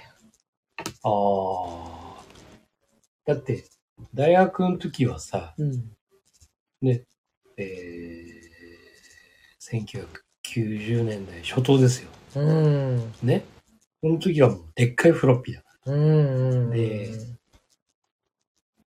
[1.04, 2.24] ああ。
[3.26, 3.66] だって、
[4.14, 5.92] 大学の時はさ、うん。
[6.82, 7.04] ね、
[7.58, 9.86] えー、
[10.66, 12.10] 1990年代初頭ですよ。
[12.36, 13.14] うん。
[13.22, 13.44] ね。
[14.02, 15.94] この時はもうでっかいフロッピーだから。
[15.94, 16.70] うん。
[16.72, 17.10] で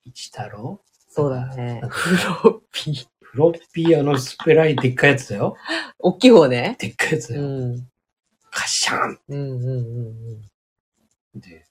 [0.05, 0.81] 一太郎
[1.15, 3.07] そうだねフロッピー。
[3.21, 5.57] フロッピーあのスペライでっかいやつだよ。
[5.99, 6.77] 大きい方ね。
[6.79, 7.43] でっかいやつだよ。
[7.43, 7.89] うん。
[8.51, 9.69] カシャンうんうん
[11.35, 11.65] うんで、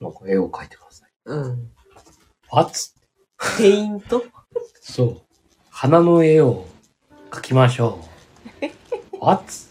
[0.00, 1.10] なんか絵を描いてください。
[1.24, 1.42] うん。
[1.42, 1.72] うん。
[2.50, 3.00] あっつっ
[3.56, 3.62] て。
[3.62, 4.22] ペイント？
[4.80, 5.22] そう。
[5.70, 6.66] 花の絵を
[7.30, 8.02] 描きましょ
[8.62, 8.66] う。
[9.22, 9.70] あっつ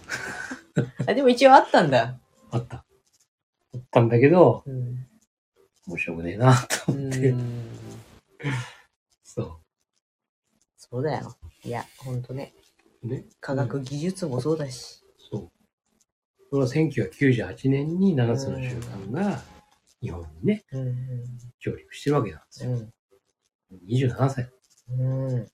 [1.08, 2.20] あ、でも一応あったんだ。
[2.52, 2.78] あった。
[2.78, 5.08] あったんだけど、うん。
[5.88, 7.32] 面白くねえなとう思って。
[7.32, 7.64] ん。
[10.96, 11.36] そそうだよ。
[11.64, 12.54] いや、ほんとね。
[13.04, 13.08] う。
[13.08, 13.26] ね。
[13.42, 15.04] 科学技術もそうだし。
[15.30, 15.52] そう。
[16.50, 19.42] それは1998年に7つの習慣が
[20.02, 20.96] 日本にね、うん。
[21.60, 22.72] 上陸してるわけなんですよ。
[22.72, 22.94] うん。
[23.90, 24.50] 27歳。
[24.90, 25.28] うん。
[25.28, 25.52] うん。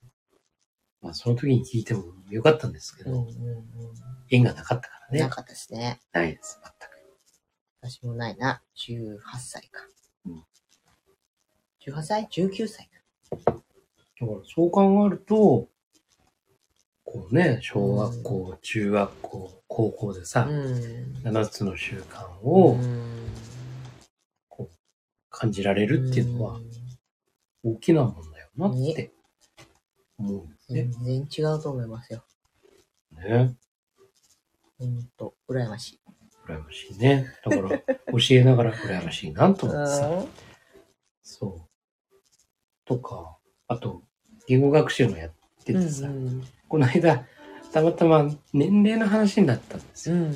[1.00, 3.12] まあその時に聞いてもよかったんですけうん。
[3.12, 3.64] ど、うん。
[4.30, 5.20] 縁がなかったからね。
[5.20, 6.00] なかったですね。
[6.12, 7.94] ないです、全く。
[7.96, 8.62] 私もないな。
[8.76, 9.80] 18歳か。
[10.26, 10.44] うん
[11.84, 12.88] 18歳 ?19 歳
[13.34, 13.62] か。
[14.22, 15.68] だからそう考えると、
[17.04, 21.12] こうね、小学校、中学校、高校でさ、うん。
[21.24, 23.22] 7つの習慣をうん
[25.32, 26.60] 感じられるっていうのは
[27.64, 29.12] 大きなもんだよなって
[30.18, 31.26] 思うんですね全。
[31.26, 32.22] 然違うと思いますよ。
[33.10, 33.56] ね。
[34.78, 36.00] ほんと、羨ましい。
[36.46, 37.26] 羨ましいね。
[37.44, 40.24] だから、教えながら羨ましいなと思ってさ。
[41.22, 42.16] そう。
[42.84, 44.02] とか、あと、
[44.46, 45.30] 言語学習のやっ
[45.64, 47.26] ててさ、うんこの間、
[47.72, 50.16] たまたま年齢の話になったんですよ。
[50.16, 50.34] うん。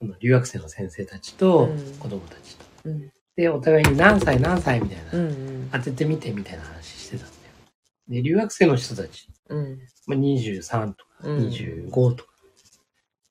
[0.00, 2.64] その留学生の先生たちとうん子供たちと。
[2.84, 3.10] うん。
[3.36, 5.68] で、お互いに何歳何歳みたいな、うん。
[5.72, 7.32] 当ててみてみたいな話してたんだよ。
[8.08, 9.78] で、留学生の人たち、うん。
[10.06, 12.30] まあ、23とかうん25とか。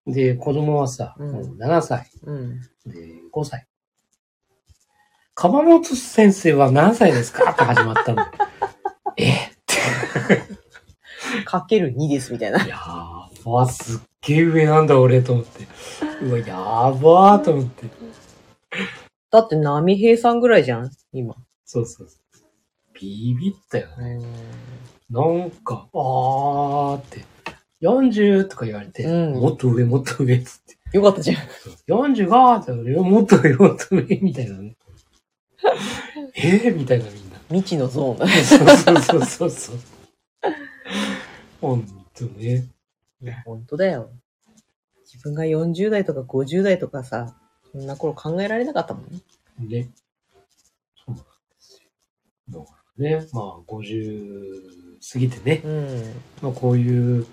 [0.08, 2.60] で、子供はさ、うんもう7歳うん。
[2.86, 3.67] で5歳。
[5.36, 7.52] 鎌本先生は何歳ですか？
[7.52, 8.32] って始まったんだよ。
[9.17, 9.52] え？
[11.46, 12.63] かける2ですみたいな。
[12.63, 15.67] いやーば、すっげえ上なんだ俺と思って。
[16.22, 17.88] うわ、やばーと思って。
[19.32, 21.36] だって、波平さんぐらいじゃん今。
[21.65, 22.43] そうそうそう。
[23.00, 24.20] ビビったよね。
[25.12, 27.26] うなんか、あーって、
[27.82, 30.98] 40とか言われて、うんもっと上、もっと上っつって。
[30.98, 31.02] ん。
[31.02, 31.38] よかったじゃん。
[31.88, 34.76] 45って言われて、もっと上、もっと上みたいなね。
[36.36, 37.38] えー、みたいなみんな。
[37.50, 38.28] 未知のゾーン
[38.84, 39.96] そうそうそうそう。
[41.62, 42.67] ほんとね。
[43.22, 44.12] いや、本当だよ。
[45.12, 47.36] 自分が40代とか50代とかさ、
[47.72, 49.22] そんな頃考えられなかったもんね。
[49.60, 49.89] ね。
[50.96, 51.24] そうなんで
[51.60, 51.82] す
[52.52, 52.60] よ。
[52.60, 54.67] だからね、まあ、50
[55.12, 56.13] 過ぎてね、うん。
[56.41, 57.26] まあ、こういう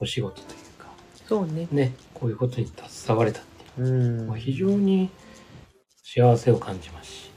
[0.00, 0.88] お仕事というか、
[1.26, 1.68] そうね。
[1.70, 3.42] ね、こういうことに携われたっ
[3.76, 5.10] ていううんのは、非常に
[6.02, 7.30] 幸せを感じますし、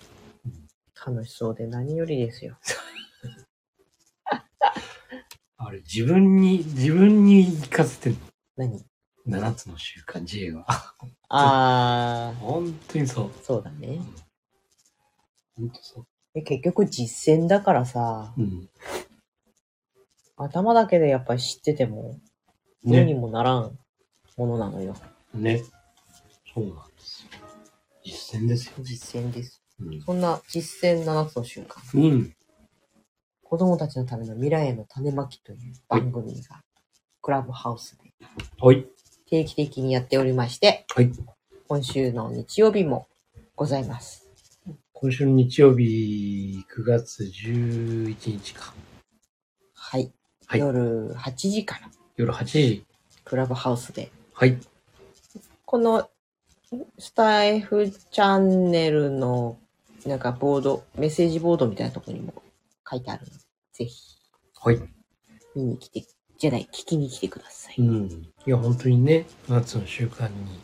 [1.06, 2.58] 楽しそうで何よりですよ。
[5.80, 8.20] 自分に、自分に言い聞かせてんの？
[8.58, 8.86] 何
[9.28, 10.66] ？7つの習慣 J は。
[11.30, 13.28] あ 本当にそう。
[13.28, 14.00] ー、そうだね。
[15.56, 16.08] 本当そう。
[16.34, 18.70] で結局実践だからさ、うん。
[20.38, 22.20] 頭だけでやっぱり知ってても、
[22.84, 23.14] どうにね。
[23.14, 23.78] もならん
[24.38, 24.96] ものなのよ。
[25.34, 25.64] ね。
[26.54, 27.30] そうなんですよ。
[28.04, 28.74] 実践ですよ。
[28.80, 29.62] 実践です。
[29.80, 30.02] うん。
[30.02, 32.00] そんな実践7つの習慣。
[32.00, 32.36] うん。
[33.52, 36.62] 子供たちのための未来への種まきという番組が、
[37.22, 38.14] クラブハウスで
[38.62, 38.88] はい。
[39.30, 41.12] 定期的にやっておりまして、はい。
[41.68, 43.10] 今週の日曜日も
[43.58, 44.26] ございます。
[44.94, 48.74] 今週の日曜日、9月11日か。
[49.74, 50.10] はい。
[50.46, 52.86] はい夜8時から夜8時。
[53.26, 54.58] クラブハウスで、はい。
[55.66, 56.10] この
[56.98, 59.58] スタイフチャンネルの
[60.06, 62.42] なんかボード、メッセージボードみたいなところにも
[62.92, 63.40] 書いてあるので、
[63.72, 64.18] ぜひ
[64.60, 64.80] はい。
[65.56, 66.06] 見に来て、
[66.38, 67.76] じゃない、聞きに来てください。
[67.80, 68.06] うん。
[68.08, 70.60] いや、本当にね、7つの習慣に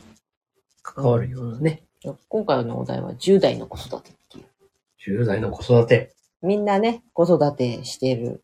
[0.83, 1.83] 関わるようなね、
[2.29, 5.21] 今回のお題は10代の子育てっていう。
[5.21, 6.13] 10代の子育て。
[6.41, 8.43] みんなね、子育てしてる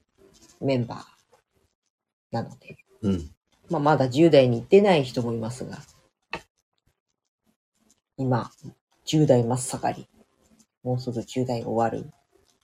[0.61, 1.03] メンバー
[2.31, 3.29] なので、うん。
[3.69, 5.79] まあ、まだ10代に行ってない人もいますが、
[8.17, 8.49] 今、
[9.05, 10.07] 10代真っ盛り、
[10.83, 12.11] もうすぐ10代終わる、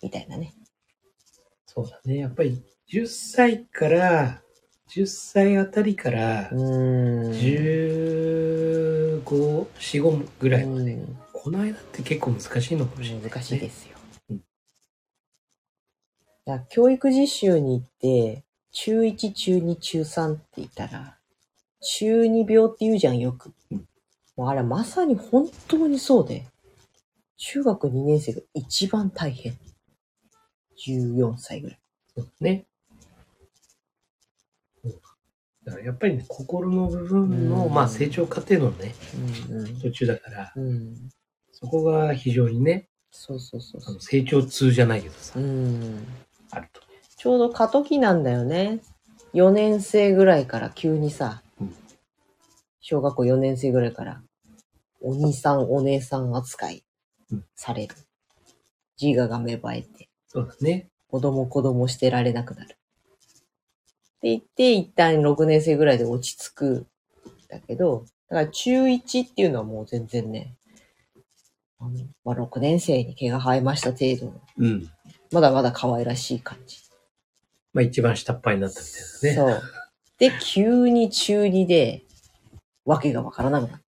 [0.01, 0.53] みたいなね。
[1.71, 2.17] そうだね。
[2.17, 4.41] やっぱり10歳から、
[4.89, 7.31] 10歳あたりからう、ーん。
[7.31, 10.93] 15、4、5ぐらいまで。
[10.93, 13.29] うんこの間って結構難しいのかもしれない、ね。
[13.29, 13.95] 難しいですよ。
[14.31, 14.41] うん
[16.45, 21.17] だ教育実習に行って、中1、中2、中3って言ったら、
[21.81, 23.53] 中2病って言うじゃん、よく。
[23.71, 23.85] うん
[24.35, 26.47] もうあれまさに本当にそうで、
[27.37, 29.53] 中学2年生が一番大変。
[30.85, 31.79] 14歳ぐらい。
[32.15, 32.65] そうだね。
[34.83, 34.91] うん
[35.65, 38.95] だからやっぱりね、心の部分の、うんまあ成長過程のね、
[39.49, 40.63] うん途中だから、うん。
[40.63, 41.09] うん。
[41.51, 43.99] そこが非常にね、そうそうそうそうあの。
[44.01, 46.07] 成長痛じゃないけどさ、うん。
[46.51, 46.81] あると。
[47.17, 48.79] ちょうど過渡期なんだよね。
[49.33, 51.75] 4年生ぐらいから急にさ、うん
[52.81, 54.23] 小学校4年生ぐらいから、
[55.01, 56.83] お兄さんお姉さん扱い
[57.31, 57.95] うんされる。
[58.99, 60.89] 自我が芽生えて、そうだね。
[61.09, 62.73] 子供子供してられなくなる。
[62.73, 66.87] って言って、一旦6年生ぐらいで落ち着くん
[67.49, 70.55] だけど、だから中1っていうのはもう全然ね、
[71.79, 71.91] あの
[72.23, 74.89] まあ、6年生に毛が生えました程度の、うん。
[75.31, 76.77] まだまだ可愛らしい感じ。
[77.73, 78.87] まあ一番下っ端になったみ
[79.21, 79.53] たいなね。
[79.53, 79.63] そう。
[80.19, 82.03] で、急に中2で、
[82.85, 83.83] わけがわからなくなる。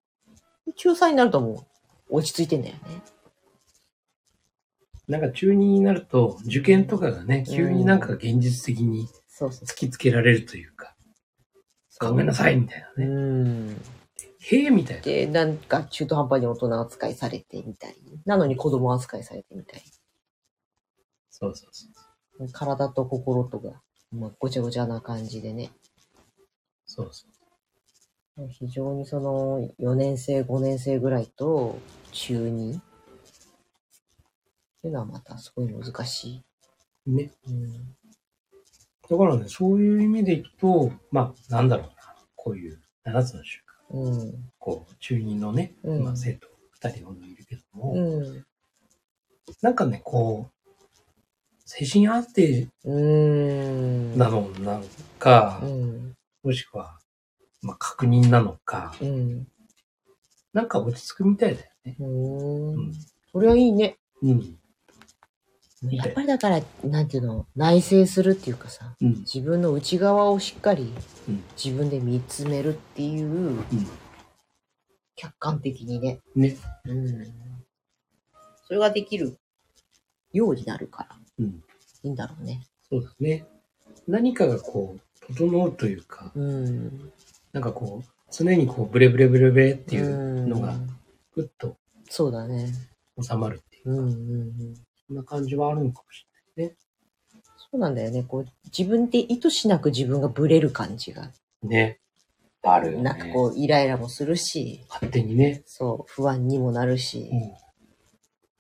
[0.76, 1.66] 中3になるとも
[2.10, 2.82] う、落ち着いてんだよね。
[5.08, 9.08] なんか中2になると、受験とかがね、急になんか現実的に
[9.40, 10.96] 突きつけられるというか。
[12.00, 13.06] 考えなさいみたいなうね。
[13.06, 13.82] ん。
[14.40, 15.02] へえみたいな。
[15.04, 19.84] で、なんか中途半端に大人扱いされてみたり、なのに子供扱いされてみたり、
[21.30, 21.86] そうそうそ
[22.40, 22.52] う。
[22.52, 25.72] 体と心とが、まあ、ごちゃごちゃな感じでね。
[26.86, 27.28] そうそ
[28.38, 28.48] う。
[28.50, 31.78] 非常にその4年生、5年生ぐらいと
[32.12, 32.80] 中2
[34.82, 36.44] っていうのはまたすごい難し
[37.06, 37.12] い。
[37.12, 37.32] ね。
[37.48, 37.96] うん
[39.12, 42.16] だからね、そういう意味でいくと、まあ、なんだろうな。
[42.38, 43.60] こういう7つの習
[43.92, 43.98] 慣。
[43.98, 44.52] うん。
[44.58, 46.48] こう、中2のね、うんまあ、生徒
[46.82, 48.46] 2人ほどいるけども、うん。
[49.62, 50.72] なんかね、こう、
[51.66, 52.70] 精神安定。
[52.86, 54.84] なのなん
[55.20, 56.16] か、うん。
[56.42, 56.98] もしくは、
[57.62, 59.48] まあ、確認なのか、うん。
[60.54, 61.98] なんか落ち着くみたいだよね。
[62.00, 62.94] うん。
[63.34, 63.98] それはいいね。
[64.22, 64.58] うん。
[65.90, 69.10] やっぱりだから、なんていうの、内省するっていうかさ、うん。
[69.22, 70.94] 自分の内側をしっかり
[71.28, 73.66] うん自分で見つめるっていう、うん。
[75.16, 76.20] 客観的にね。
[76.36, 76.56] ね。
[76.86, 77.34] うん。
[78.68, 79.38] それができる
[80.34, 81.64] ようになるから、うん。
[82.04, 82.62] いいんだろうね。
[82.90, 83.48] そうだね。
[84.08, 87.12] 何かがこう、整うというか、うん。
[87.54, 90.90] なんかこう、常にこう、ブレブレブレブレっていうのがう、ん
[91.34, 91.78] ぐっと
[92.10, 92.72] そうだね。
[93.22, 94.74] 収まるっていう、うんうんうん。
[95.12, 96.26] そんな感じはあるのかもし
[97.72, 98.24] そうなんだよね。
[98.24, 101.70] こう、自分で意図しなく自分がブレる感じが、れない。
[101.70, 102.00] ね。
[102.64, 103.04] あるよね。
[103.04, 105.64] なんかこう、イライラもするし、勝手にね。
[105.66, 107.54] そう、不安にもなるし、うん。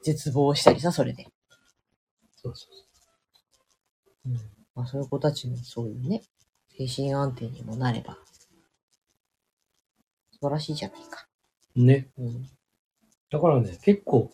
[0.02, 1.28] 絶望したりさ、それで。
[2.38, 2.68] そうそ
[4.26, 4.34] ううん。
[4.76, 6.22] まあ、そういう子たちのそういうね、
[6.78, 8.18] 精神安定にもなれば、
[10.32, 11.28] 素晴らしいじゃないか。
[11.76, 12.10] ね。
[12.18, 12.50] うん。
[13.30, 14.32] だからね、結構、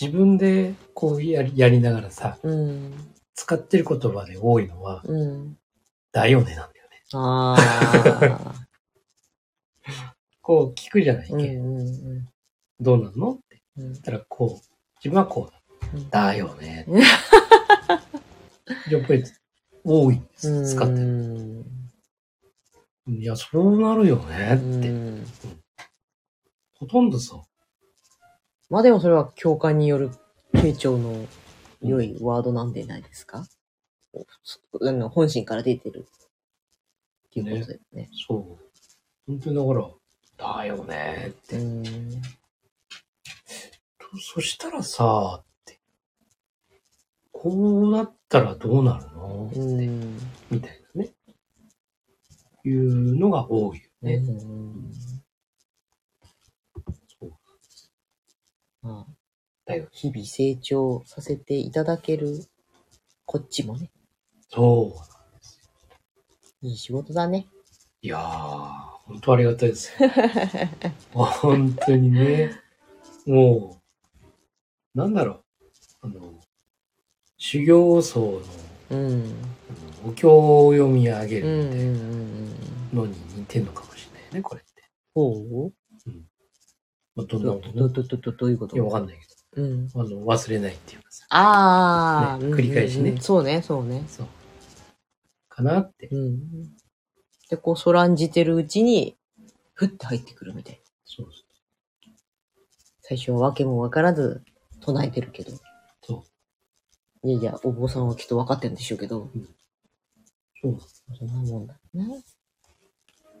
[0.00, 2.92] 自分でこうやりやりながらさ、うん。
[3.34, 5.56] 使ってる言葉で多いのは、うん。
[6.12, 7.02] だよねなんだよね。
[7.12, 8.54] ああ。
[10.42, 11.82] こう聞くじゃない、うんうんう
[12.20, 12.28] ん
[12.78, 13.32] どうなんの？
[13.32, 15.50] ってうん言ったら、こう、自分はこ
[15.92, 16.26] ううんだ。
[16.26, 16.84] だよね。
[18.90, 19.24] やっぱり
[19.82, 20.74] 多いんです。
[20.74, 21.00] 使ってる。
[21.00, 21.64] うん
[23.08, 24.88] いや、そうなるよねって。
[24.90, 25.26] うん
[26.78, 27.40] ほとんどさ、
[28.68, 30.10] まあでもそれは共感による
[30.52, 31.26] 傾聴の
[31.82, 33.46] 良いワードなんでないですか、
[34.14, 36.06] あの本心から出てる
[37.28, 38.10] っていうことだよね。
[38.26, 38.58] そう。
[39.26, 39.90] 本当にだから、
[40.58, 41.56] だよねって。
[41.56, 41.82] うん
[43.98, 45.80] とそしたらさ、って。
[47.32, 49.50] こうだったらどうなるの？
[49.54, 50.16] うん
[50.50, 51.12] みたいなね。
[52.64, 54.14] いうのが多いよね。
[54.14, 54.92] うん
[57.20, 57.36] そうまあ
[59.64, 59.88] だよ。
[59.92, 62.44] 日々成長させていただける
[63.24, 63.90] こっちもね、
[64.48, 64.94] そ
[66.62, 66.66] う。
[66.66, 67.46] いい仕事だね。
[68.02, 68.20] いやー、
[69.06, 70.08] 本当ありがたいですよ。
[71.12, 72.52] 本当にね。
[73.26, 73.82] も
[74.94, 75.44] う、なんだろう。
[76.02, 76.40] あの、
[77.36, 78.40] 修行僧の
[78.90, 79.34] うん。
[80.06, 80.28] お経
[80.66, 81.66] を読み上げる
[82.92, 84.82] のに似てんのかもしれないね、これって。
[85.14, 85.85] ほうまあ、
[87.16, 88.76] どど、ど、ど、ど、どどういうこと？
[88.76, 89.16] いや、わかんない
[89.54, 89.88] けうん。
[89.88, 90.00] ど。
[90.00, 91.26] あの、忘れないっていうかさ。
[91.30, 94.04] ああ、ね繰り返しねうんうんうんそうね、そうね。
[94.06, 94.26] そう。
[95.48, 96.08] かなって。
[96.08, 96.38] うん。
[97.48, 99.16] で、こう、そらんじてるうちに、
[99.72, 100.80] ふって入ってくるみたいな。
[101.04, 101.28] そう
[103.00, 104.42] 最初はわけもわからず
[104.80, 105.52] 唱えてるけど。
[106.02, 106.24] そ
[107.22, 107.28] う。
[107.28, 109.30] いやいや、お坊さんはきっとわかってるんでしょうけど。
[110.60, 110.78] そう。
[111.16, 112.22] そんなもんだね。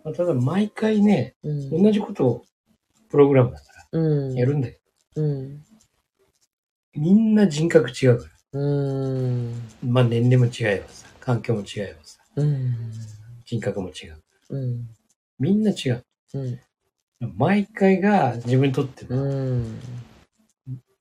[0.04, 1.82] まあ、ただ、毎回ね、うん。
[1.82, 2.44] 同じことを、
[3.08, 4.34] プログラムだから、うん。
[4.34, 4.80] やるんだけ
[5.14, 5.62] ど、うん。
[6.94, 8.60] みんな人格違うから。
[8.60, 9.52] うん。
[9.82, 12.74] まあ、年齢も違えばさ、環境も違えばさ、うん。
[13.44, 14.22] 人格も違う。
[14.50, 14.88] うん。
[15.38, 16.04] みんな違う。
[16.34, 16.60] うん。
[17.36, 19.80] 毎回が自分にとってうのん。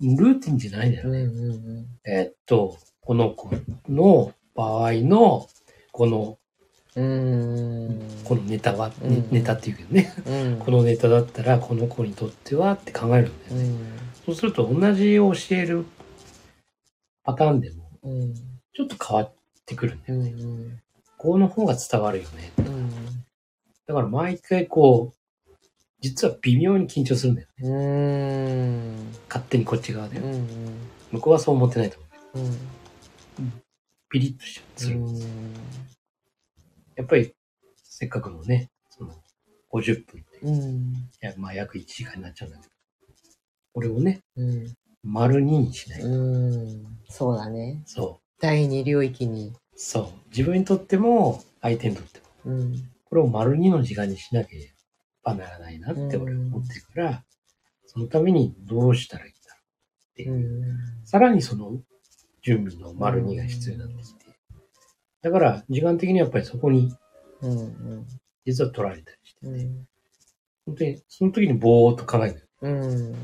[0.01, 1.13] ルーティンじゃないんだようん。
[1.13, 1.19] ね。
[1.23, 1.85] うん。
[2.05, 3.49] えーっと、この子
[3.89, 5.47] の場合の、
[5.91, 6.37] この、
[6.95, 8.01] うん。
[8.23, 10.59] このネタは、うんねネタっていうけどね、うん。
[10.59, 13.63] このネタだったら、この子にとってはって考えるんだよね。
[13.63, 13.79] うん。
[14.25, 15.85] そうすると、同じ教える
[17.23, 18.33] パターンでも、うん。
[18.33, 19.33] ちょっと変わっ
[19.65, 20.31] てくるんだうよね。
[20.31, 20.81] ん。
[21.17, 22.51] この方が伝わるよね。
[22.59, 22.89] うん。
[23.87, 25.51] だから毎回こう、
[25.99, 27.69] 実は微妙に緊張するんだよね。
[27.69, 29.11] うん。
[29.27, 30.19] 勝手にこっち側で。
[30.19, 30.47] うん。
[31.11, 31.97] 向こうはそう思ってないと
[32.35, 32.47] 思う。
[32.47, 33.51] うん。
[34.09, 34.99] ピリッとしちゃうする。
[34.99, 35.94] うん。
[36.95, 37.33] やっぱり、
[37.83, 39.13] せっかくのね、その、
[39.71, 40.93] 50分って、いうん。
[41.21, 42.69] や、まあ約1時間になっちゃうんだけど、
[43.73, 44.73] これをね、うん。
[45.03, 46.07] 丸2にしないと。
[46.07, 46.85] うん。
[47.09, 47.83] そうだね。
[47.85, 49.49] そ第二領域に。
[49.49, 49.53] う。
[49.75, 50.29] そう。
[50.29, 52.55] 自分にとっても、相手にとっても。
[52.55, 52.91] うん。
[53.05, 54.73] これを丸2の時間にしなけれ
[55.23, 57.23] ばならないなって俺は思ってるから、
[57.85, 59.63] そのためにどうしたらいいんだろう
[60.11, 60.33] っていう。
[60.33, 61.05] うん。
[61.05, 61.79] さらにその
[62.41, 64.24] 準備の丸2が必要になってきて。
[65.25, 66.95] だから、時間的にやっぱりそこに
[67.41, 68.05] うん。
[68.45, 69.87] 実は取られたりしてて、うん。
[70.67, 72.47] 本当にその時にぼーっと考える。
[72.61, 73.15] うん。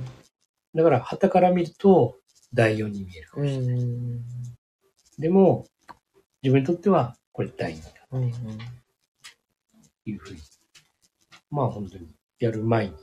[0.74, 2.18] だから、旗から見ると、
[2.56, 3.84] 第4に見えるかうもしれない。
[3.84, 4.24] ん。
[5.20, 5.68] でも、
[6.42, 8.32] 自分にとっては、これ第2だうん。
[8.32, 8.38] と
[10.08, 10.40] いうふうに。
[11.52, 12.96] まあ本当に、やる前に、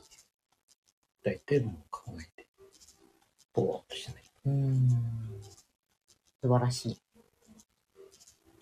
[1.23, 2.49] 大体もう考えて、
[3.55, 4.25] ぼーっとしてない。
[4.47, 4.89] うん。
[6.43, 7.08] 素晴らしい。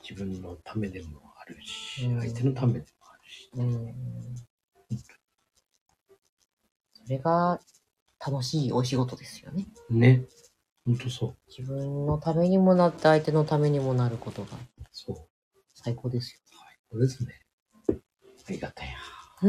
[0.08, 3.50] 自分のためでもあるし、うん相手のためでもあるし。
[3.54, 3.94] うん。
[6.92, 7.60] それが
[8.24, 9.66] 楽しいお仕事ですよね。
[9.90, 10.24] ね。
[10.84, 11.36] ほんとそう。
[11.48, 14.50] 自分のためにもなって相手のためにもなることが
[14.92, 15.16] そう。
[15.74, 16.40] 最高ですよ。
[16.92, 17.40] そうですね。
[17.88, 18.88] ありがたい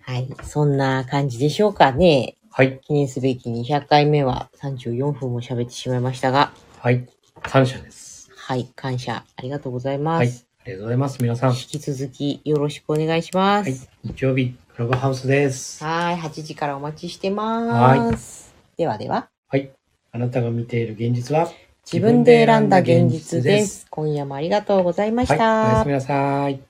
[0.00, 0.34] はい。
[0.42, 2.36] そんな感じでしょうかね。
[2.50, 2.80] はい。
[2.80, 6.53] 記念すべき200回目は34分も喋ってしまいましたが、
[6.84, 7.06] はい。
[7.40, 8.30] 感謝です。
[8.36, 8.70] はい。
[8.76, 9.24] 感謝。
[9.36, 10.28] ありがとうございまはい。
[10.28, 10.46] す。
[10.62, 11.22] ありがとうございます。
[11.22, 11.52] 皆さん。
[11.52, 13.88] は引き続きよろしくお願いしまいす。。
[14.04, 15.82] 日曜日、クラブハウスです。
[15.82, 16.16] はい。
[16.16, 18.54] 8時からお待ちしてます。
[18.76, 19.70] ではでは、はい。
[20.12, 21.48] あなたが見ている現実は
[21.90, 23.86] 自分で選んだ現実です。
[23.88, 25.38] 今夜もありがとうございましはい。
[25.38, 25.92] おやたすみ。
[25.94, 26.60] なさい。